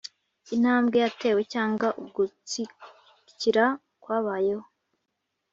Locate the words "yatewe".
1.03-1.41